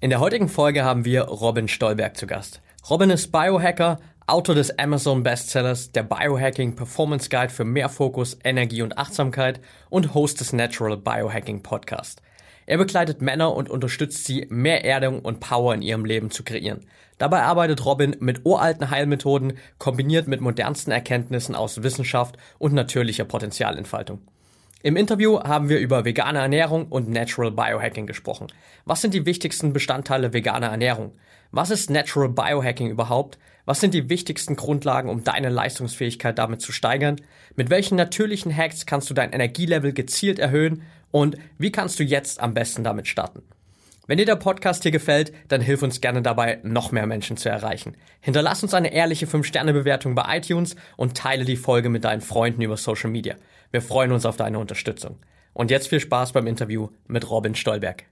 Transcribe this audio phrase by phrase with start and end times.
[0.00, 2.60] In der heutigen Folge haben wir Robin Stolberg zu Gast.
[2.88, 8.82] Robin ist Biohacker, Autor des Amazon Bestsellers, der Biohacking Performance Guide für mehr Fokus, Energie
[8.82, 12.22] und Achtsamkeit und Host des Natural Biohacking Podcast.
[12.66, 16.86] Er begleitet Männer und unterstützt sie, mehr Erdung und Power in ihrem Leben zu kreieren.
[17.18, 24.20] Dabei arbeitet Robin mit uralten Heilmethoden, kombiniert mit modernsten Erkenntnissen aus Wissenschaft und natürlicher Potenzialentfaltung.
[24.80, 28.46] Im Interview haben wir über vegane Ernährung und Natural Biohacking gesprochen.
[28.84, 31.18] Was sind die wichtigsten Bestandteile veganer Ernährung?
[31.50, 33.38] Was ist Natural Biohacking überhaupt?
[33.64, 37.16] Was sind die wichtigsten Grundlagen, um deine Leistungsfähigkeit damit zu steigern?
[37.56, 40.82] Mit welchen natürlichen Hacks kannst du dein Energielevel gezielt erhöhen?
[41.10, 43.42] Und wie kannst du jetzt am besten damit starten?
[44.06, 47.50] Wenn dir der Podcast hier gefällt, dann hilf uns gerne dabei, noch mehr Menschen zu
[47.50, 47.96] erreichen.
[48.20, 52.76] Hinterlass uns eine ehrliche 5-Sterne-Bewertung bei iTunes und teile die Folge mit deinen Freunden über
[52.76, 53.34] Social Media.
[53.70, 55.18] Wir freuen uns auf deine Unterstützung.
[55.52, 58.04] Und jetzt viel Spaß beim Interview mit Robin Stolberg.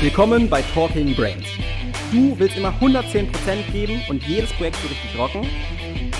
[0.00, 1.46] Willkommen bei Talking Brains.
[2.10, 3.26] Du willst immer 110%
[3.70, 5.42] geben und jedes Projekt so richtig rocken?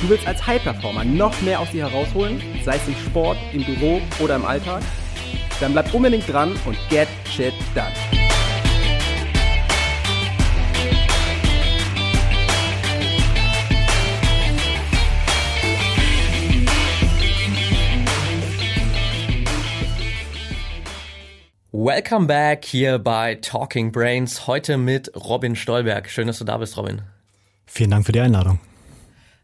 [0.02, 4.02] Du willst als High-Performer noch mehr aus dir herausholen, sei es im Sport, im Büro
[4.22, 4.82] oder im Alltag?
[5.60, 8.15] Dann bleib unbedingt dran und get shit done.
[21.86, 24.48] Welcome back hier bei Talking Brains.
[24.48, 26.10] Heute mit Robin Stolberg.
[26.10, 27.02] Schön, dass du da bist, Robin.
[27.64, 28.58] Vielen Dank für die Einladung.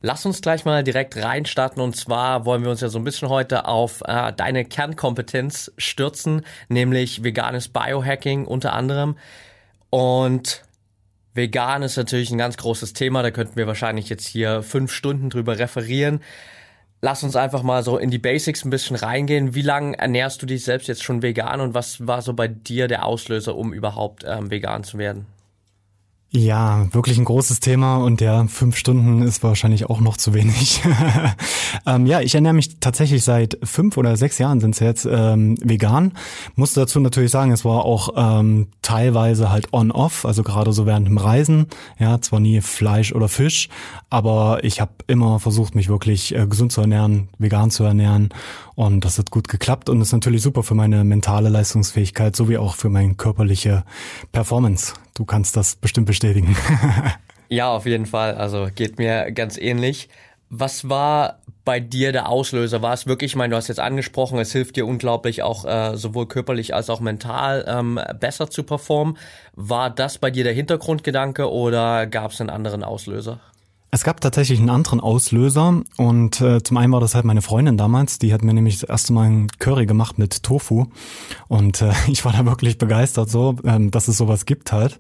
[0.01, 3.29] Lass uns gleich mal direkt reinstarten und zwar wollen wir uns ja so ein bisschen
[3.29, 9.17] heute auf äh, deine Kernkompetenz stürzen, nämlich veganes Biohacking unter anderem.
[9.91, 10.65] Und
[11.35, 15.31] vegan ist natürlich ein ganz großes Thema, da könnten wir wahrscheinlich jetzt hier fünf Stunden
[15.31, 16.21] drüber referieren.
[17.05, 19.57] Lass uns einfach mal so in die Basics ein bisschen reingehen.
[19.57, 22.87] Wie lange ernährst du dich selbst jetzt schon vegan und was war so bei dir
[22.87, 25.27] der Auslöser, um überhaupt ähm, vegan zu werden?
[26.35, 30.81] Ja, wirklich ein großes Thema und ja, fünf Stunden ist wahrscheinlich auch noch zu wenig.
[31.87, 35.59] ähm, ja, ich ernähre mich tatsächlich seit fünf oder sechs Jahren sind es jetzt ähm,
[35.63, 36.13] vegan.
[36.55, 41.07] Musste dazu natürlich sagen, es war auch ähm, teilweise halt on-off, also gerade so während
[41.07, 41.67] dem Reisen.
[41.99, 43.69] Ja, zwar nie Fleisch oder Fisch,
[44.09, 48.31] aber ich habe immer versucht, mich wirklich äh, gesund zu ernähren, vegan zu ernähren
[48.87, 52.75] und das hat gut geklappt und ist natürlich super für meine mentale Leistungsfähigkeit sowie auch
[52.75, 53.85] für meine körperliche
[54.33, 54.95] Performance.
[55.15, 56.57] Du kannst das bestimmt bestätigen.
[57.49, 58.35] ja, auf jeden Fall.
[58.35, 60.09] Also geht mir ganz ähnlich.
[60.51, 62.83] Was war bei dir der Auslöser?
[62.83, 65.97] War es wirklich, ich meine, du hast jetzt angesprochen, es hilft dir unglaublich auch äh,
[65.97, 69.17] sowohl körperlich als auch mental ähm, besser zu performen.
[69.55, 73.41] War das bei dir der Hintergrundgedanke oder gab es einen anderen Auslöser?
[73.95, 77.77] Es gab tatsächlich einen anderen Auslöser und äh, zum einen war das halt meine Freundin
[77.77, 80.87] damals, die hat mir nämlich das erste Mal ein Curry gemacht mit Tofu
[81.47, 84.97] und äh, ich war da wirklich begeistert so, ähm, dass es sowas gibt halt.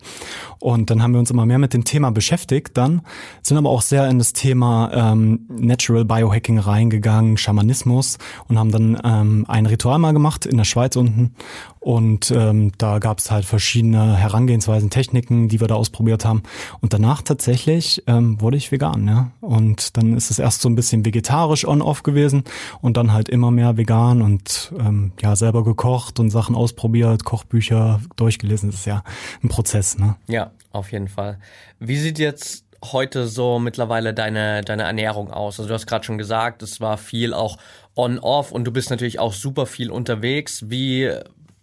[0.59, 3.01] Und dann haben wir uns immer mehr mit dem Thema beschäftigt dann,
[3.41, 9.01] sind aber auch sehr in das Thema ähm, Natural Biohacking reingegangen, Schamanismus und haben dann
[9.03, 11.35] ähm, ein Ritual mal gemacht in der Schweiz unten
[11.83, 16.45] und ähm, da gab es halt verschiedene Herangehensweisen, Techniken, die wir da ausprobiert haben.
[16.81, 19.33] Und danach tatsächlich ähm, wurde ich vegan, ja.
[19.41, 22.45] Und dann ist es erst so ein bisschen vegetarisch on-off gewesen
[22.83, 28.01] und dann halt immer mehr vegan und ähm, ja, selber gekocht und Sachen ausprobiert, Kochbücher
[28.15, 28.71] durchgelesen.
[28.71, 29.03] Das ist ja
[29.43, 30.15] ein Prozess, ne?
[30.29, 31.41] Ja, auf jeden Fall.
[31.81, 35.59] Wie sieht jetzt heute so mittlerweile deine, deine Ernährung aus?
[35.59, 37.59] Also du hast gerade schon gesagt, es war viel auch
[37.97, 40.71] on-off und du bist natürlich auch super viel unterwegs.
[40.71, 41.11] Wie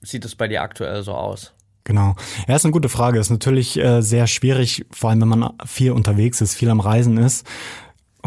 [0.02, 1.54] sieht es bei dir aktuell so aus?
[1.84, 2.16] Genau.
[2.48, 3.20] Ja, ist eine gute Frage.
[3.20, 7.18] Ist natürlich äh, sehr schwierig, vor allem wenn man viel unterwegs ist, viel am Reisen
[7.18, 7.48] ist.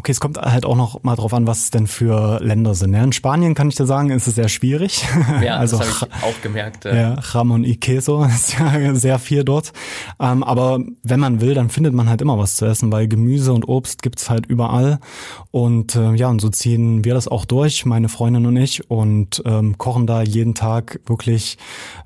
[0.03, 2.93] Okay, es kommt halt auch noch mal drauf an, was es denn für Länder sind.
[2.93, 5.05] Ja, in Spanien kann ich dir sagen, ist es sehr schwierig.
[5.41, 6.87] Ja, also, das habe ich auch gemerkt.
[6.87, 9.73] Ja, ja Ramon y Queso ist ja sehr viel dort.
[10.19, 13.53] Ähm, aber wenn man will, dann findet man halt immer was zu essen, weil Gemüse
[13.53, 14.99] und Obst gibt's halt überall.
[15.53, 19.41] Und äh, ja, und so ziehen wir das auch durch, meine Freundin und ich, und
[19.47, 21.59] ähm, kochen da jeden Tag wirklich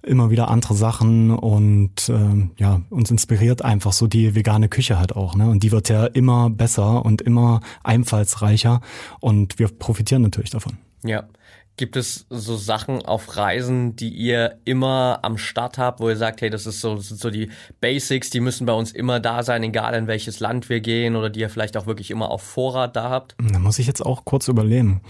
[0.02, 5.16] immer wieder andere Sachen und ähm, ja, uns inspiriert einfach so die vegane Küche halt
[5.16, 5.34] auch.
[5.34, 5.48] Ne?
[5.48, 8.80] Und die wird ja immer besser und immer einfallsreicher
[9.20, 10.78] und wir profitieren natürlich davon.
[11.04, 11.24] Ja.
[11.78, 16.40] Gibt es so Sachen auf Reisen, die ihr immer am Start habt, wo ihr sagt,
[16.40, 17.50] hey, das ist so, das sind so die
[17.82, 21.28] Basics, die müssen bei uns immer da sein, egal in welches Land wir gehen oder
[21.28, 23.36] die ihr vielleicht auch wirklich immer auf Vorrat da habt?
[23.52, 25.02] Da muss ich jetzt auch kurz überlegen.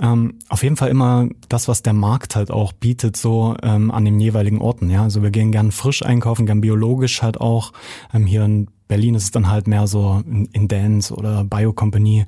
[0.00, 4.06] Ähm, auf jeden Fall immer das, was der Markt halt auch bietet, so ähm, an
[4.06, 4.88] den jeweiligen Orten.
[4.88, 7.72] Ja, also wir gehen gern frisch einkaufen, gern biologisch halt auch.
[8.14, 12.26] Ähm, hier in Berlin ist es dann halt mehr so in, Dance oder Bio Company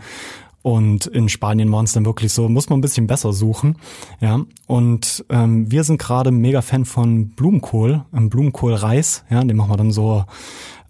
[0.63, 3.77] Und in Spanien waren es dann wirklich so, muss man ein bisschen besser suchen.
[4.21, 4.41] Ja.
[4.67, 9.25] Und ähm, wir sind gerade mega Fan von Blumenkohl, ähm, Blumenkohlreis.
[9.31, 10.25] Ja, den machen wir dann so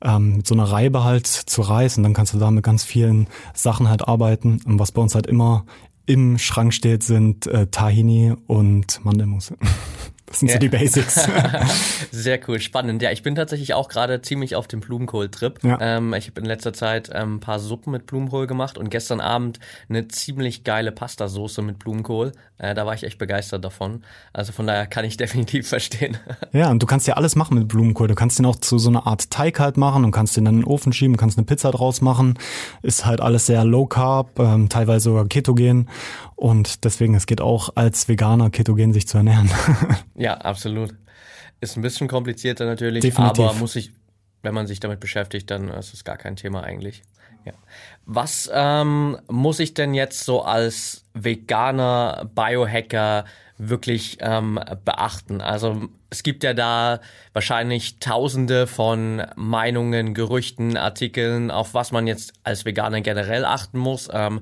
[0.02, 2.84] ähm, mit so einer Reibe halt zu Reis und dann kannst du da mit ganz
[2.84, 4.60] vielen Sachen halt arbeiten.
[4.64, 5.66] Und was bei uns halt immer
[6.06, 9.52] im Schrank steht, sind äh, Tahini und Mandelmus.
[10.26, 10.54] Das sind ja.
[10.54, 11.28] so die Basics.
[12.10, 13.00] Sehr cool, spannend.
[13.00, 15.62] Ja, ich bin tatsächlich auch gerade ziemlich auf dem Blumenkohl-Trip.
[15.62, 15.78] Ja.
[15.80, 19.20] Ähm, ich habe in letzter Zeit ähm, ein paar Suppen mit Blumenkohl gemacht und gestern
[19.20, 22.32] Abend eine ziemlich geile Pastasoße mit Blumenkohl.
[22.58, 24.02] Äh, da war ich echt begeistert davon.
[24.32, 26.16] Also von daher kann ich definitiv verstehen.
[26.52, 28.08] Ja, und du kannst ja alles machen mit Blumenkohl.
[28.08, 30.54] Du kannst den auch zu so einer Art Teig halt machen und kannst den dann
[30.54, 32.38] in den Ofen schieben, kannst eine Pizza draus machen.
[32.82, 35.88] Ist halt alles sehr low carb, ähm, teilweise sogar ketogen.
[36.36, 39.50] Und deswegen, es geht auch als Veganer ketogen sich zu ernähren.
[40.14, 40.94] Ja, absolut.
[41.60, 43.44] Ist ein bisschen komplizierter natürlich, Definitiv.
[43.44, 43.92] aber muss ich,
[44.42, 47.02] wenn man sich damit beschäftigt, dann ist es gar kein Thema eigentlich.
[47.44, 47.52] Ja.
[48.04, 53.24] Was ähm, muss ich denn jetzt so als veganer Biohacker
[53.56, 55.40] wirklich ähm, beachten?
[55.40, 57.00] Also es gibt ja da
[57.32, 64.08] wahrscheinlich tausende von Meinungen, Gerüchten, Artikeln, auf was man jetzt als Veganer generell achten muss.
[64.12, 64.40] Ähm,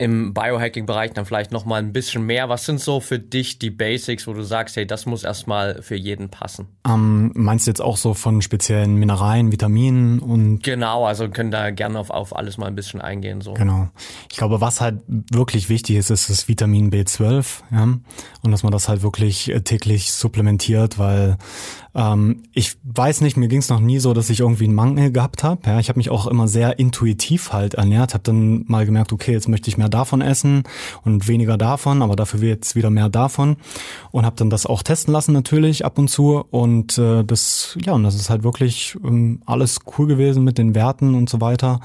[0.00, 2.48] im Biohacking-Bereich dann vielleicht noch mal ein bisschen mehr.
[2.48, 5.94] Was sind so für dich die Basics, wo du sagst, hey, das muss erstmal für
[5.94, 6.68] jeden passen?
[6.88, 10.62] Ähm, meinst du jetzt auch so von speziellen Mineralien, Vitaminen und?
[10.62, 13.42] Genau, also können da gerne auf, auf alles mal ein bisschen eingehen.
[13.42, 13.52] So.
[13.52, 13.88] Genau.
[14.30, 17.82] Ich glaube, was halt wirklich wichtig ist, ist das Vitamin B12, ja.
[17.82, 21.36] Und dass man das halt wirklich äh, täglich supplementiert, weil
[21.94, 25.10] ähm, ich weiß nicht, mir ging es noch nie so, dass ich irgendwie einen Mangel
[25.10, 25.60] gehabt habe.
[25.66, 29.32] Ja, ich habe mich auch immer sehr intuitiv halt ernährt, habe dann mal gemerkt, okay,
[29.32, 30.64] jetzt möchte ich mehr davon essen
[31.04, 33.56] und weniger davon, aber dafür jetzt wieder mehr davon
[34.10, 37.92] und habe dann das auch testen lassen natürlich ab und zu und äh, das ja
[37.92, 41.80] und das ist halt wirklich ähm, alles cool gewesen mit den Werten und so weiter.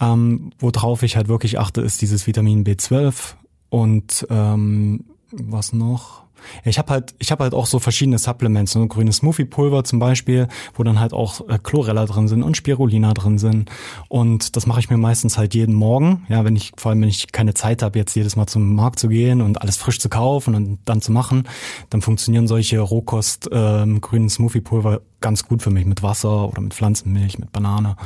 [0.00, 3.34] Ähm, worauf ich halt wirklich achte, ist dieses Vitamin B12
[3.68, 6.22] und ähm, was noch?
[6.64, 8.88] Ich habe halt, ich habe halt auch so verschiedene Supplements, so ne?
[8.88, 13.38] grünes Smoothie-Pulver zum Beispiel, wo dann halt auch äh, Chlorella drin sind und Spirulina drin
[13.38, 13.70] sind.
[14.08, 17.08] Und das mache ich mir meistens halt jeden Morgen, ja, wenn ich, vor allem wenn
[17.08, 20.08] ich keine Zeit habe, jetzt jedes Mal zum Markt zu gehen und alles frisch zu
[20.08, 21.44] kaufen und dann zu machen,
[21.90, 26.74] dann funktionieren solche Rohkost ähm, grünen Smoothie-Pulver ganz gut für mich mit Wasser oder mit
[26.74, 27.96] Pflanzenmilch, mit Banane.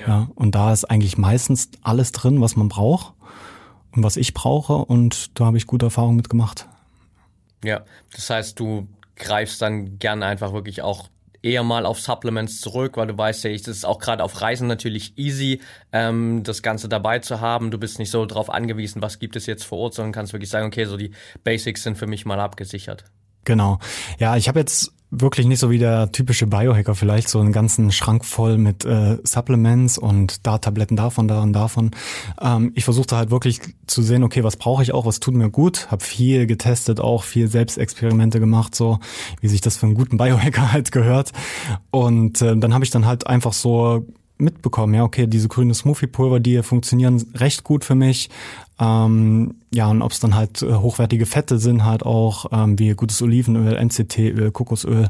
[0.00, 0.08] Ja.
[0.08, 0.28] ja.
[0.34, 3.12] Und da ist eigentlich meistens alles drin, was man braucht
[3.92, 6.66] und was ich brauche und da habe ich gute Erfahrungen mit gemacht.
[7.64, 11.08] Ja, das heißt, du greifst dann gern einfach wirklich auch
[11.42, 14.68] eher mal auf Supplements zurück, weil du weißt ja, es ist auch gerade auf Reisen
[14.68, 15.60] natürlich easy,
[15.92, 17.70] ähm, das Ganze dabei zu haben.
[17.70, 20.50] Du bist nicht so darauf angewiesen, was gibt es jetzt vor Ort, sondern kannst wirklich
[20.50, 21.12] sagen, okay, so die
[21.44, 23.04] Basics sind für mich mal abgesichert.
[23.44, 23.78] Genau.
[24.18, 27.92] Ja, ich habe jetzt wirklich nicht so wie der typische Biohacker vielleicht so einen ganzen
[27.92, 31.90] Schrank voll mit äh, Supplements und da Tabletten davon, da und davon.
[32.40, 35.50] Ähm, ich versuchte halt wirklich zu sehen, okay, was brauche ich auch, was tut mir
[35.50, 35.90] gut.
[35.90, 39.00] Habe viel getestet, auch viel Selbstexperimente gemacht, so
[39.42, 41.32] wie sich das für einen guten Biohacker halt gehört.
[41.90, 44.06] Und äh, dann habe ich dann halt einfach so
[44.42, 48.28] mitbekommen, ja, okay, diese grüne Smoothie-Pulver, die funktionieren recht gut für mich.
[48.78, 52.90] Ähm, ja, und ob es dann halt äh, hochwertige Fette sind, halt auch, ähm, wie
[52.90, 55.08] gutes Olivenöl, NCT-Öl, Kokosöl,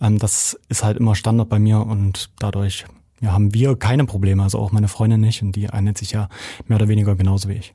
[0.00, 2.86] ähm, das ist halt immer Standard bei mir und dadurch
[3.20, 6.28] ja, haben wir keine Probleme, also auch meine Freundin nicht und die ernährt sich ja
[6.66, 7.74] mehr oder weniger genauso wie ich.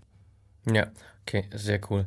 [0.71, 0.87] Ja,
[1.21, 2.05] okay, sehr cool.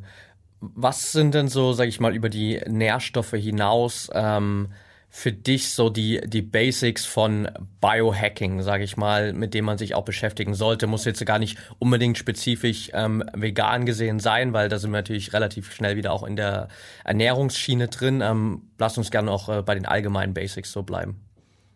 [0.59, 4.67] Was sind denn so, sag ich mal, über die Nährstoffe hinaus ähm,
[5.11, 7.49] für dich so die, die Basics von
[7.81, 10.85] Biohacking, sage ich mal, mit dem man sich auch beschäftigen sollte?
[10.85, 15.33] Muss jetzt gar nicht unbedingt spezifisch ähm, vegan gesehen sein, weil da sind wir natürlich
[15.33, 16.67] relativ schnell wieder auch in der
[17.03, 18.21] Ernährungsschiene drin.
[18.21, 21.19] Ähm, lass uns gerne auch äh, bei den allgemeinen Basics so bleiben.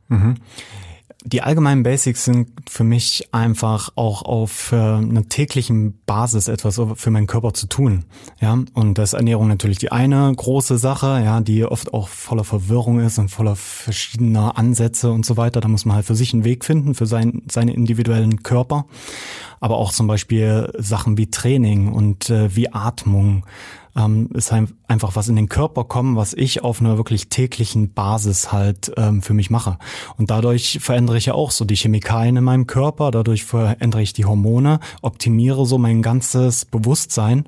[0.10, 0.36] Mhm.
[1.26, 7.12] Die allgemeinen Basics sind für mich einfach auch auf äh, einer täglichen Basis etwas für
[7.12, 8.04] meinen Körper zu tun.
[8.42, 13.00] Ja, und das Ernährung natürlich die eine große Sache, ja, die oft auch voller Verwirrung
[13.00, 15.62] ist und voller verschiedener Ansätze und so weiter.
[15.62, 18.86] Da muss man halt für sich einen Weg finden, für sein, seine individuellen Körper.
[19.62, 23.46] Aber auch zum Beispiel Sachen wie Training und äh, wie Atmung
[23.96, 27.94] ähm, ist halt einfach was in den Körper kommen, was ich auf einer wirklich täglichen
[27.94, 29.78] Basis halt ähm, für mich mache.
[30.18, 34.14] Und dadurch verändere ich ja auch so die Chemikalien in meinem Körper, dadurch verändere ich
[34.14, 37.46] die Hormone, optimiere so mein ganzes Bewusstsein.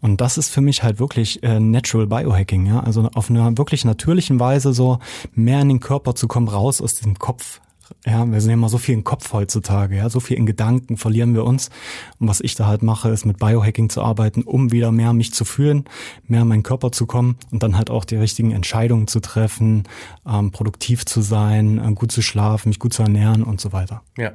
[0.00, 2.80] Und das ist für mich halt wirklich äh, Natural Biohacking, ja.
[2.80, 4.98] Also auf einer wirklich natürlichen Weise so
[5.34, 7.60] mehr in den Körper zu kommen, raus aus diesem Kopf
[8.04, 10.96] ja, wir sind ja immer so viel im Kopf heutzutage, ja, so viel in Gedanken
[10.96, 11.70] verlieren wir uns.
[12.18, 15.32] Und was ich da halt mache, ist mit Biohacking zu arbeiten, um wieder mehr mich
[15.32, 15.84] zu fühlen,
[16.26, 19.84] mehr in meinen Körper zu kommen und dann halt auch die richtigen Entscheidungen zu treffen,
[20.26, 24.02] ähm, produktiv zu sein, äh, gut zu schlafen, mich gut zu ernähren und so weiter.
[24.16, 24.32] Ja.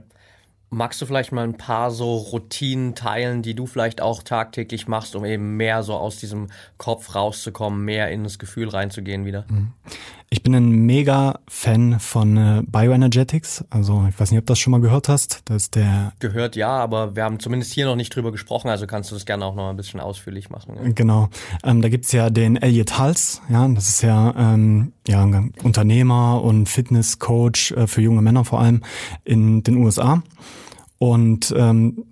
[0.70, 5.16] Magst du vielleicht mal ein paar so Routinen teilen, die du vielleicht auch tagtäglich machst,
[5.16, 9.46] um eben mehr so aus diesem Kopf rauszukommen, mehr in das Gefühl reinzugehen wieder?
[10.34, 13.66] Ich bin ein mega Fan von äh, Bioenergetics.
[13.70, 15.44] Also ich weiß nicht, ob du das schon mal gehört hast.
[15.46, 18.70] Das ist der gehört ja, aber wir haben zumindest hier noch nicht drüber gesprochen.
[18.70, 20.76] Also kannst du das gerne auch noch ein bisschen ausführlich machen.
[20.76, 20.92] Ja.
[20.92, 21.30] Genau.
[21.64, 23.44] Ähm, da gibt's ja den Elliot Hals.
[23.48, 28.60] Ja, das ist ja ähm, ja ein Unternehmer und Fitnesscoach äh, für junge Männer vor
[28.60, 28.82] allem
[29.24, 30.24] in den USA.
[30.98, 32.06] Und ähm,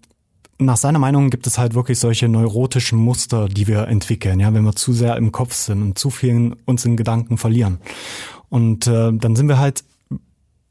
[0.65, 4.63] nach seiner Meinung gibt es halt wirklich solche neurotischen Muster, die wir entwickeln, ja, wenn
[4.63, 7.79] wir zu sehr im Kopf sind und zu viel uns in Gedanken verlieren.
[8.49, 9.83] Und äh, dann sind wir halt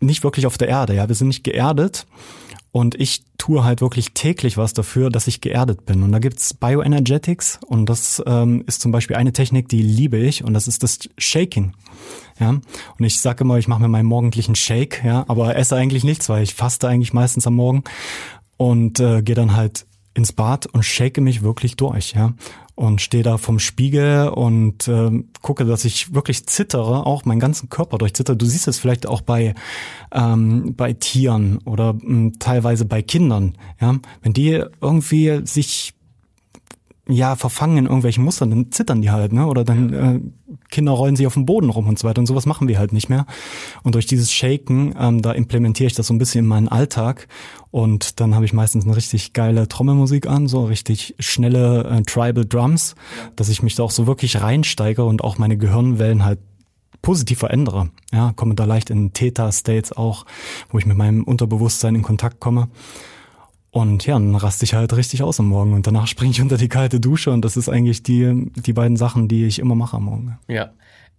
[0.01, 2.07] nicht wirklich auf der Erde, ja, wir sind nicht geerdet.
[2.73, 6.05] Und ich tue halt wirklich täglich was dafür, dass ich geerdet bin.
[6.05, 10.45] Und da gibt's Bioenergetics und das ähm, ist zum Beispiel eine Technik, die liebe ich
[10.45, 11.73] und das ist das Shaking.
[12.39, 16.05] Ja, und ich sage immer, ich mache mir meinen morgendlichen Shake, ja, aber esse eigentlich
[16.05, 17.83] nichts, weil ich faste eigentlich meistens am Morgen
[18.61, 22.35] und äh, gehe dann halt ins Bad und shake mich wirklich durch, ja.
[22.75, 27.71] Und stehe da vom Spiegel und äh, gucke, dass ich wirklich zittere, auch meinen ganzen
[27.71, 28.37] Körper durchzitter.
[28.37, 29.55] Du siehst es vielleicht auch bei,
[30.13, 33.97] ähm, bei Tieren oder mh, hm, teilweise bei Kindern, ja.
[34.21, 35.95] Wenn die irgendwie sich
[37.11, 39.47] ja, verfangen in irgendwelchen Mustern, dann zittern die halt, ne?
[39.47, 40.21] Oder dann äh,
[40.71, 42.21] Kinder rollen sich auf dem Boden rum und so weiter.
[42.21, 43.27] Und sowas machen wir halt nicht mehr.
[43.83, 47.27] Und durch dieses Shaken, ähm, da implementiere ich das so ein bisschen in meinen Alltag.
[47.71, 52.45] Und dann habe ich meistens eine richtig geile Trommelmusik an, so richtig schnelle äh, Tribal
[52.45, 52.97] Drums,
[53.37, 56.41] dass ich mich da auch so wirklich reinsteige und auch meine Gehirnwellen halt
[57.03, 57.91] positiv verändere.
[58.13, 60.27] Ja, komme da leicht in Theta-States auch,
[60.71, 62.69] wo ich mit meinem Unterbewusstsein in Kontakt komme.
[63.71, 66.57] Und ja, dann raste ich halt richtig aus am Morgen und danach springe ich unter
[66.57, 69.97] die kalte Dusche und das ist eigentlich die, die beiden Sachen, die ich immer mache
[69.97, 70.39] am Morgen.
[70.49, 70.71] Ja.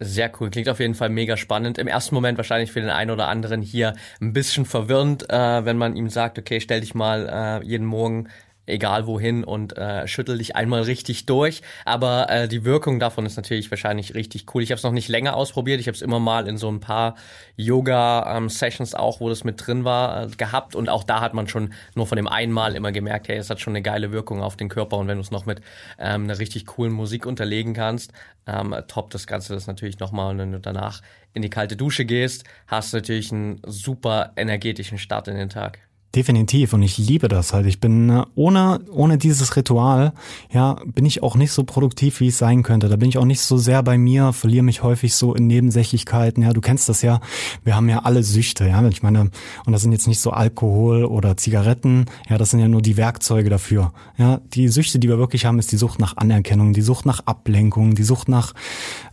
[0.03, 1.77] Sehr cool, klingt auf jeden Fall mega spannend.
[1.77, 5.77] Im ersten Moment wahrscheinlich für den einen oder anderen hier ein bisschen verwirrend, äh, wenn
[5.77, 8.27] man ihm sagt, okay, stell dich mal äh, jeden Morgen
[8.65, 11.61] egal wohin und äh, schüttel dich einmal richtig durch.
[11.85, 14.63] Aber äh, die Wirkung davon ist natürlich wahrscheinlich richtig cool.
[14.63, 15.79] Ich habe es noch nicht länger ausprobiert.
[15.79, 17.15] Ich habe es immer mal in so ein paar
[17.57, 20.75] Yoga-Sessions ähm, auch, wo das mit drin war, äh, gehabt.
[20.75, 23.59] Und auch da hat man schon nur von dem einmal immer gemerkt, hey, es hat
[23.59, 24.97] schon eine geile Wirkung auf den Körper.
[24.97, 25.61] Und wenn du es noch mit
[25.99, 28.13] ähm, einer richtig coolen Musik unterlegen kannst,
[28.47, 30.31] ähm, top das Ganze das natürlich nochmal.
[30.31, 31.01] Und wenn du danach
[31.33, 35.79] in die kalte Dusche gehst, hast du natürlich einen super energetischen Start in den Tag.
[36.13, 37.65] Definitiv und ich liebe das halt.
[37.65, 40.11] Ich bin äh, ohne ohne dieses Ritual,
[40.51, 42.89] ja, bin ich auch nicht so produktiv, wie ich sein könnte.
[42.89, 46.43] Da bin ich auch nicht so sehr bei mir, verliere mich häufig so in Nebensächlichkeiten.
[46.43, 47.21] Ja, du kennst das ja.
[47.63, 48.85] Wir haben ja alle Süchte, ja.
[48.89, 49.31] Ich meine,
[49.65, 52.07] und das sind jetzt nicht so Alkohol oder Zigaretten.
[52.29, 53.93] Ja, das sind ja nur die Werkzeuge dafür.
[54.17, 57.21] Ja, die Süchte, die wir wirklich haben, ist die Sucht nach Anerkennung, die Sucht nach
[57.25, 58.51] Ablenkung, die Sucht nach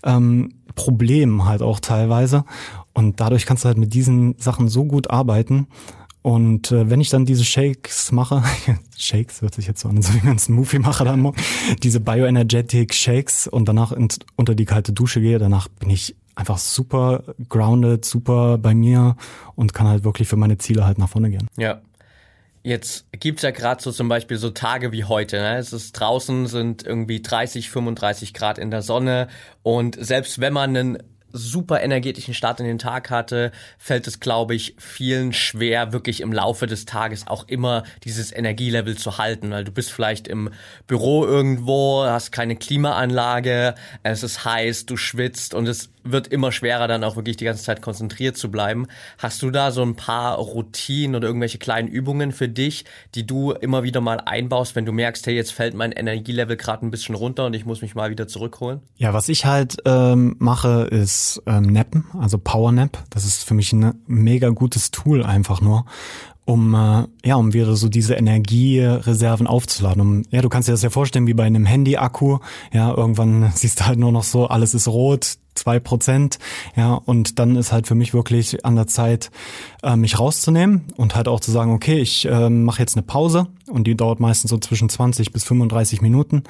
[0.03, 2.45] ähm, Problemen halt auch teilweise.
[2.93, 5.69] Und dadurch kannst du halt mit diesen Sachen so gut arbeiten.
[6.23, 8.43] Und äh, wenn ich dann diese Shakes mache,
[8.97, 11.33] Shakes hört sich jetzt so an, so wie man einen Smoothie mache dann
[11.83, 16.59] diese Bioenergetic Shakes und danach ins, unter die kalte Dusche gehe, danach bin ich einfach
[16.59, 19.17] super grounded, super bei mir
[19.55, 21.49] und kann halt wirklich für meine Ziele halt nach vorne gehen.
[21.57, 21.81] Ja.
[22.65, 25.39] Jetzt gibt's ja gerade so zum Beispiel so Tage wie heute.
[25.39, 25.57] Ne?
[25.57, 29.29] Es ist draußen sind irgendwie 30, 35 Grad in der Sonne
[29.63, 30.99] und selbst wenn man einen
[31.33, 36.33] super energetischen Start in den Tag hatte, fällt es, glaube ich, vielen schwer, wirklich im
[36.33, 40.51] Laufe des Tages auch immer dieses Energielevel zu halten, weil du bist vielleicht im
[40.87, 46.89] Büro irgendwo, hast keine Klimaanlage, es ist heiß, du schwitzt und es wird immer schwerer,
[46.89, 48.87] dann auch wirklich die ganze Zeit konzentriert zu bleiben.
[49.19, 53.53] Hast du da so ein paar Routinen oder irgendwelche kleinen Übungen für dich, die du
[53.53, 57.15] immer wieder mal einbaust, wenn du merkst, hey, jetzt fällt mein Energielevel gerade ein bisschen
[57.15, 58.81] runter und ich muss mich mal wieder zurückholen?
[58.97, 62.99] Ja, was ich halt ähm, mache, ist ähm, Nappen, also Power Nap.
[63.11, 65.85] Das ist für mich ein mega gutes Tool einfach nur
[66.49, 70.01] um äh, ja um wieder so diese Energiereserven aufzuladen.
[70.01, 72.39] Um, ja, du kannst dir das ja vorstellen wie bei einem Handy-Akku.
[72.73, 76.39] Ja, irgendwann siehst du halt nur noch so, alles ist rot, zwei Prozent,
[76.77, 79.31] ja, und dann ist halt für mich wirklich an der Zeit,
[79.83, 83.47] äh, mich rauszunehmen und halt auch zu sagen, okay, ich äh, mache jetzt eine Pause
[83.69, 86.45] und die dauert meistens so zwischen 20 bis 35 Minuten,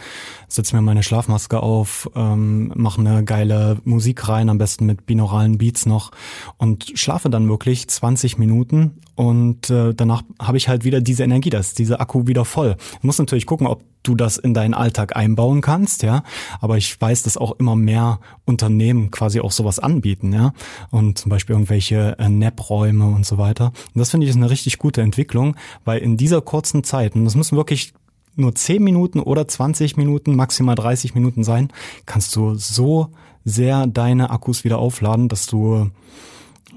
[0.47, 5.59] setze mir meine Schlafmaske auf, ähm, mache eine geile Musik rein, am besten mit binauralen
[5.59, 6.11] Beats noch
[6.57, 11.51] und schlafe dann wirklich 20 Minuten und äh, danach habe ich halt wieder diese Energie,
[11.51, 12.77] dass diese Akku wieder voll.
[12.99, 16.23] Ich muss natürlich gucken, ob du das in deinen Alltag einbauen kannst, ja.
[16.61, 20.53] Aber ich weiß, dass auch immer mehr Unternehmen quasi auch sowas anbieten, ja.
[20.91, 23.73] Und zum Beispiel irgendwelche äh, Nap-Räume und so weiter.
[23.95, 27.25] Und das finde ich ist eine richtig gute Entwicklung, weil in dieser kurzen Zeit, und
[27.25, 27.93] das müssen wirklich
[28.37, 31.73] nur 10 Minuten oder 20 Minuten, maximal 30 Minuten sein,
[32.07, 33.09] kannst du so
[33.45, 35.91] sehr deine Akkus wieder aufladen, dass du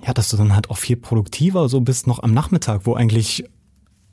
[0.06, 3.46] ja, dass du dann halt auch viel produktiver so bist noch am Nachmittag, wo eigentlich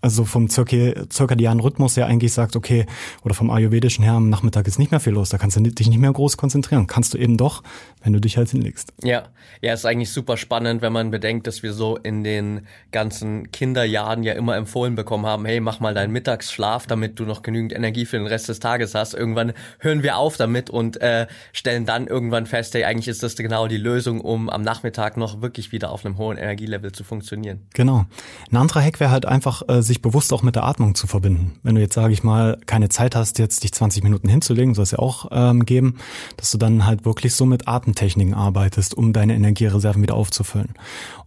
[0.00, 2.86] also vom zirkadianen Rhythmus her eigentlich sagt, okay,
[3.24, 5.88] oder vom ayurvedischen her, am Nachmittag ist nicht mehr viel los, da kannst du dich
[5.88, 6.86] nicht mehr groß konzentrieren.
[6.86, 7.62] Kannst du eben doch,
[8.02, 8.92] wenn du dich halt hinlegst.
[9.02, 9.24] Ja,
[9.60, 14.22] ja, ist eigentlich super spannend, wenn man bedenkt, dass wir so in den ganzen Kinderjahren
[14.22, 18.06] ja immer empfohlen bekommen haben, hey, mach mal deinen Mittagsschlaf, damit du noch genügend Energie
[18.06, 19.14] für den Rest des Tages hast.
[19.14, 23.36] Irgendwann hören wir auf damit und äh, stellen dann irgendwann fest, hey, eigentlich ist das
[23.36, 27.66] genau die Lösung, um am Nachmittag noch wirklich wieder auf einem hohen Energielevel zu funktionieren.
[27.74, 28.06] Genau.
[28.50, 31.52] Ein anderer Hack wäre halt einfach, äh, sich bewusst auch mit der Atmung zu verbinden.
[31.62, 34.84] Wenn du jetzt, sage ich mal, keine Zeit hast, jetzt dich 20 Minuten hinzulegen, soll
[34.84, 35.96] es ja auch ähm, geben,
[36.36, 40.74] dass du dann halt wirklich so mit Atemtechniken arbeitest, um deine Energiereserven wieder aufzufüllen.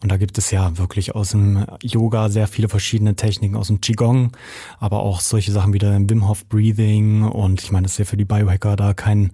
[0.02, 3.82] Und da gibt es ja wirklich aus dem Yoga sehr viele verschiedene Techniken, aus dem
[3.82, 4.32] Qigong,
[4.80, 8.06] aber auch solche Sachen wie der Wim Hof Breathing und ich meine, das ist ja
[8.06, 9.32] für die Biohacker da kein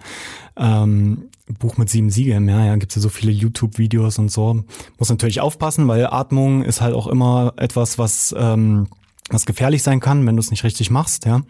[0.56, 1.30] ähm,
[1.60, 2.64] Buch mit sieben Siegeln mehr.
[2.66, 4.64] Ja, gibt's ja so viele YouTube-Videos und so.
[4.98, 8.88] Muss natürlich aufpassen, weil Atmung ist halt auch immer etwas, was ähm,
[9.30, 11.42] was gefährlich sein kann, wenn du es nicht richtig machst, ja.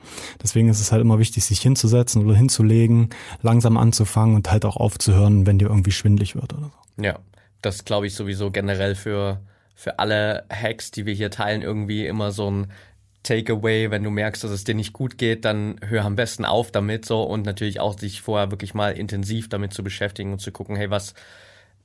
[0.41, 3.09] Deswegen ist es halt immer wichtig, sich hinzusetzen oder hinzulegen,
[3.41, 7.03] langsam anzufangen und halt auch aufzuhören, wenn dir irgendwie schwindlig wird oder so.
[7.03, 7.19] Ja,
[7.61, 9.41] das glaube ich sowieso generell für,
[9.75, 12.67] für alle Hacks, die wir hier teilen, irgendwie immer so ein
[13.23, 16.71] Takeaway, wenn du merkst, dass es dir nicht gut geht, dann hör am besten auf
[16.71, 20.51] damit so und natürlich auch sich vorher wirklich mal intensiv damit zu beschäftigen und zu
[20.51, 21.13] gucken, hey, was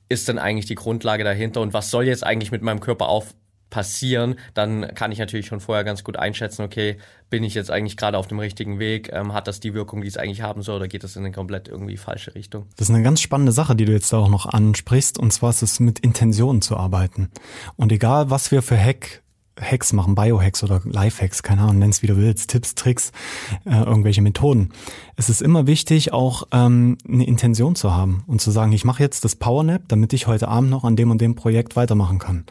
[0.09, 3.35] ist denn eigentlich die Grundlage dahinter und was soll jetzt eigentlich mit meinem Körper auf
[3.73, 6.97] passieren, dann kann ich natürlich schon vorher ganz gut einschätzen, okay,
[7.31, 10.07] bin ich jetzt eigentlich gerade auf dem richtigen Weg, ähm, hat das die Wirkung, die
[10.07, 12.67] es eigentlich haben soll, oder geht das in eine komplett irgendwie falsche Richtung?
[12.77, 15.49] Das ist eine ganz spannende Sache, die du jetzt da auch noch ansprichst, und zwar
[15.49, 17.31] ist es mit Intentionen zu arbeiten.
[17.75, 19.23] Und egal, was wir für Hack
[19.59, 23.11] Hacks machen, Biohacks oder Lifehacks, keine Ahnung, nenn's wie du willst, Tipps, Tricks,
[23.65, 24.71] äh, irgendwelche Methoden.
[25.15, 29.03] Es ist immer wichtig, auch ähm, eine Intention zu haben und zu sagen, ich mache
[29.03, 32.45] jetzt das Powernap, damit ich heute Abend noch an dem und dem Projekt weitermachen kann.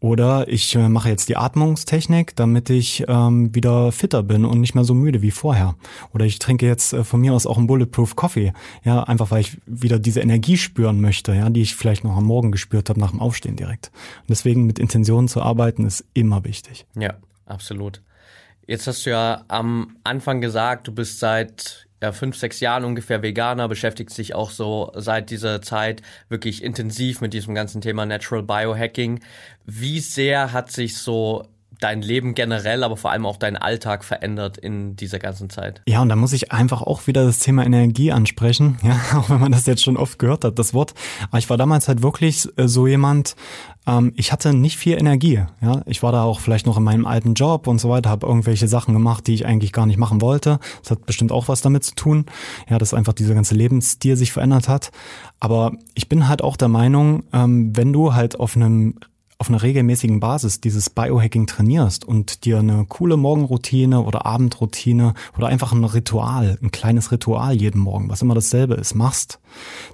[0.00, 4.74] Oder ich äh, mache jetzt die Atmungstechnik, damit ich ähm, wieder fitter bin und nicht
[4.76, 5.74] mehr so müde wie vorher.
[6.14, 8.52] Oder ich trinke jetzt äh, von mir aus auch einen Bulletproof Coffee,
[8.84, 12.24] ja, einfach weil ich wieder diese Energie spüren möchte, ja, die ich vielleicht noch am
[12.24, 13.90] Morgen gespürt habe nach dem Aufstehen direkt.
[14.20, 16.86] Und deswegen mit Intentionen zu arbeiten ist immer wichtig.
[16.94, 17.14] Ja,
[17.46, 18.00] absolut.
[18.68, 23.22] Jetzt hast du ja am Anfang gesagt, du bist seit ja, fünf, sechs Jahren ungefähr
[23.22, 28.42] Veganer, beschäftigt sich auch so seit dieser Zeit wirklich intensiv mit diesem ganzen Thema Natural
[28.42, 29.20] Biohacking.
[29.64, 31.46] Wie sehr hat sich so
[31.80, 35.80] dein Leben generell, aber vor allem auch dein Alltag verändert in dieser ganzen Zeit.
[35.86, 39.40] Ja, und da muss ich einfach auch wieder das Thema Energie ansprechen, ja, auch wenn
[39.40, 40.94] man das jetzt schon oft gehört hat, das Wort.
[41.30, 43.36] Aber ich war damals halt wirklich äh, so jemand,
[43.86, 45.82] ähm, ich hatte nicht viel Energie, ja.
[45.86, 48.68] Ich war da auch vielleicht noch in meinem alten Job und so weiter, habe irgendwelche
[48.68, 50.58] Sachen gemacht, die ich eigentlich gar nicht machen wollte.
[50.82, 52.26] Das hat bestimmt auch was damit zu tun,
[52.68, 54.90] ja, dass einfach dieser ganze Lebensstil sich verändert hat.
[55.40, 58.94] Aber ich bin halt auch der Meinung, ähm, wenn du halt auf einem
[59.40, 65.46] auf einer regelmäßigen Basis dieses Biohacking trainierst und dir eine coole Morgenroutine oder Abendroutine oder
[65.46, 69.38] einfach ein Ritual, ein kleines Ritual jeden Morgen, was immer dasselbe ist, machst,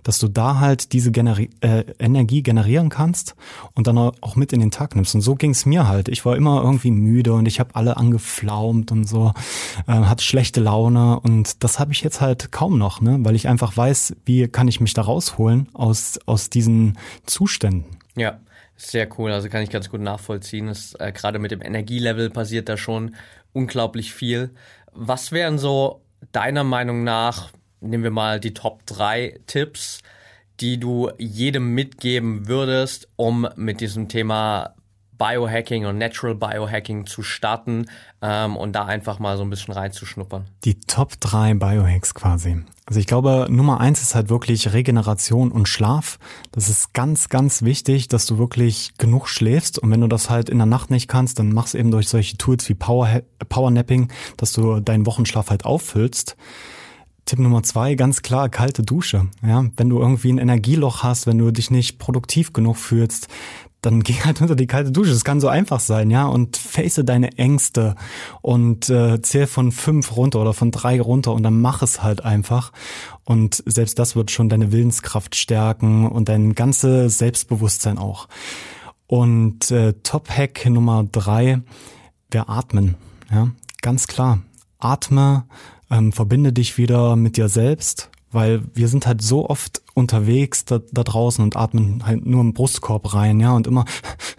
[0.03, 3.37] dass du da halt diese Generi äh, Energie generieren kannst
[3.75, 5.15] und dann auch mit in den Tag nimmst.
[5.15, 6.09] Und so ging's mir halt.
[6.09, 9.35] Ich war immer irgendwie müde und ich habe alle angeflaumt und so,
[9.87, 13.19] äh, hatte schlechte Laune und das habe ich jetzt halt kaum noch, ne?
[13.21, 17.85] weil ich einfach weiß, wie kann ich mich da rausholen aus, aus diesen Zuständen.
[18.17, 18.39] Ja,
[18.77, 20.69] sehr cool, also kann ich ganz gut nachvollziehen.
[20.69, 23.15] Es, äh, Gerade mit dem Energielevel passiert da schon
[23.53, 24.51] unglaublich viel.
[24.93, 30.03] Was wären so deiner Meinung nach, nehmen wir mal die Top 3 Tipps,
[30.61, 34.75] die du jedem mitgeben würdest, um mit diesem Thema
[35.19, 37.87] Biohacking und Natural Biohacking zu starten
[38.23, 40.47] ähm, und da einfach mal so ein bisschen reinzuschnuppern?
[40.65, 42.63] Die Top 3 Biohacks quasi.
[42.87, 46.19] Also ich glaube, Nummer eins ist halt wirklich Regeneration und Schlaf.
[46.53, 49.79] Das ist ganz, ganz wichtig, dass du wirklich genug schläfst.
[49.79, 52.37] Und wenn du das halt in der Nacht nicht kannst, dann mach's eben durch solche
[52.37, 56.37] Tools wie Power, Powernapping, dass du deinen Wochenschlaf halt auffüllst.
[57.25, 59.29] Tipp Nummer zwei, ganz klar, kalte Dusche.
[59.43, 63.29] Ja, wenn du irgendwie ein Energieloch hast, wenn du dich nicht produktiv genug fühlst,
[63.85, 65.13] dann geh halt unter die kalte Dusche.
[65.13, 66.27] Das kann so einfach sein, ja.
[66.27, 67.95] Und face deine Ängste
[68.43, 72.25] und äh, zähl von fünf runter oder von drei runter und dann mach es halt
[72.25, 72.73] einfach.
[73.25, 78.29] Und selbst das wird schon deine Willenskraft stärken und dein ganzes Selbstbewusstsein auch.
[79.07, 81.61] Und äh, Top-Hack Nummer drei,
[82.31, 82.97] wir atmen.
[83.31, 83.49] Ja,
[83.83, 84.43] ganz klar.
[84.79, 85.45] Atme,
[85.91, 90.81] ähm, verbinde dich wieder mit dir selbst, weil wir sind halt so oft unterwegs da,
[90.93, 93.85] da draußen und atmen halt nur im Brustkorb rein, ja, und immer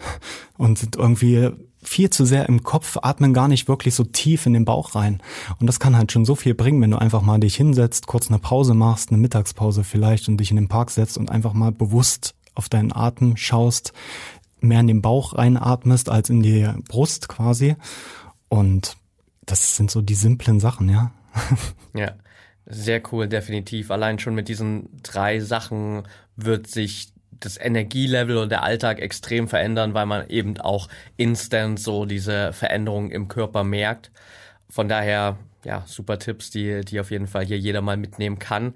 [0.56, 1.50] und sind irgendwie
[1.82, 5.22] viel zu sehr im Kopf, atmen gar nicht wirklich so tief in den Bauch rein.
[5.58, 8.28] Und das kann halt schon so viel bringen, wenn du einfach mal dich hinsetzt, kurz
[8.28, 11.72] eine Pause machst, eine Mittagspause vielleicht und dich in den Park setzt und einfach mal
[11.72, 13.92] bewusst auf deinen Atem schaust,
[14.60, 17.76] mehr in den Bauch reinatmest als in die Brust quasi
[18.48, 18.96] Und
[19.44, 21.12] das sind so die simplen Sachen, ja.
[21.94, 22.12] ja,
[22.66, 23.90] sehr cool, definitiv.
[23.90, 26.02] Allein schon mit diesen drei Sachen
[26.34, 32.06] wird sich das Energielevel und der Alltag extrem verändern, weil man eben auch instant so
[32.06, 34.10] diese Veränderungen im Körper merkt.
[34.68, 38.74] Von daher, ja, super Tipps, die, die auf jeden Fall hier jeder mal mitnehmen kann.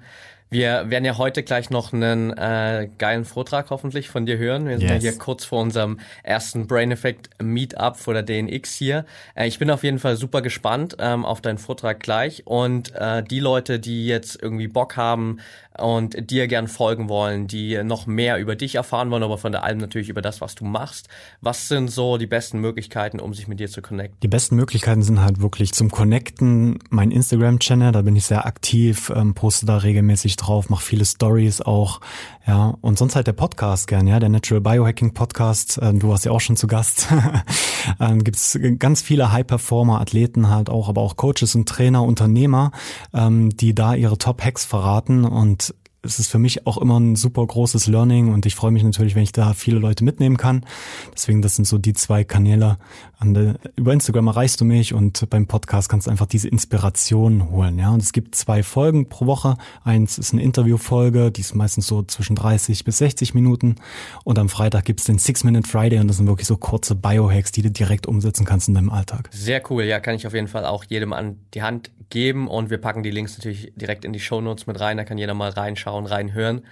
[0.50, 4.66] Wir werden ja heute gleich noch einen äh, geilen Vortrag hoffentlich von dir hören.
[4.66, 5.04] Wir sind yes.
[5.04, 9.06] ja hier kurz vor unserem ersten Brain Effect Meetup vor der DNX hier.
[9.36, 13.22] Äh, ich bin auf jeden Fall super gespannt ähm, auf deinen Vortrag gleich und äh,
[13.22, 15.38] die Leute, die jetzt irgendwie Bock haben,
[15.80, 19.78] und dir gern folgen wollen, die noch mehr über dich erfahren wollen, aber von allem
[19.78, 21.08] natürlich über das, was du machst.
[21.40, 24.18] Was sind so die besten Möglichkeiten, um sich mit dir zu connecten?
[24.22, 29.12] Die besten Möglichkeiten sind halt wirklich zum Connecten mein Instagram-Channel, da bin ich sehr aktiv,
[29.14, 32.00] ähm, poste da regelmäßig drauf, mache viele Stories auch,
[32.46, 36.24] ja, und sonst halt der Podcast gern, ja, der Natural Biohacking Podcast, äh, du warst
[36.24, 37.08] ja auch schon zu Gast.
[38.00, 42.72] ähm, Gibt es ganz viele High-Performer, Athleten halt auch, aber auch Coaches und Trainer, Unternehmer,
[43.12, 47.46] ähm, die da ihre Top-Hacks verraten und es ist für mich auch immer ein super
[47.46, 50.64] großes Learning und ich freue mich natürlich, wenn ich da viele Leute mitnehmen kann.
[51.12, 52.78] Deswegen, das sind so die zwei Kanäle.
[53.22, 57.78] Der, über Instagram erreichst du mich und beim Podcast kannst du einfach diese Inspiration holen.
[57.78, 59.58] Ja, und es gibt zwei Folgen pro Woche.
[59.84, 63.76] Eins ist eine Interviewfolge, die ist meistens so zwischen 30 bis 60 Minuten.
[64.24, 67.60] Und am Freitag gibt's den Six-Minute Friday und das sind wirklich so kurze Biohacks, die
[67.60, 69.28] du direkt umsetzen kannst in deinem Alltag.
[69.32, 69.84] Sehr cool.
[69.84, 73.02] Ja, kann ich auf jeden Fall auch jedem an die Hand geben und wir packen
[73.02, 74.96] die Links natürlich direkt in die Show Notes mit rein.
[74.96, 76.62] Da kann jeder mal reinschauen reinschauen, reinhören.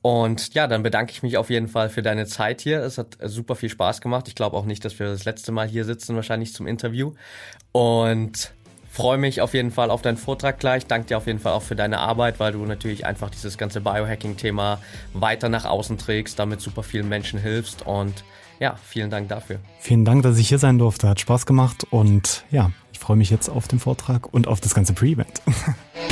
[0.00, 2.80] Und ja, dann bedanke ich mich auf jeden Fall für deine Zeit hier.
[2.80, 4.26] Es hat super viel Spaß gemacht.
[4.26, 7.12] Ich glaube auch nicht, dass wir das letzte Mal hier sitzen, wahrscheinlich zum Interview.
[7.70, 8.52] Und
[8.90, 10.86] freue mich auf jeden Fall auf deinen Vortrag gleich.
[10.86, 13.80] Danke dir auf jeden Fall auch für deine Arbeit, weil du natürlich einfach dieses ganze
[13.80, 14.80] Biohacking-Thema
[15.12, 17.86] weiter nach außen trägst, damit super vielen Menschen hilfst.
[17.86, 18.24] Und
[18.58, 19.60] ja, vielen Dank dafür.
[19.78, 21.08] Vielen Dank, dass ich hier sein durfte.
[21.08, 21.86] Hat Spaß gemacht.
[21.90, 25.42] Und ja, ich freue mich jetzt auf den Vortrag und auf das ganze Pre-Event.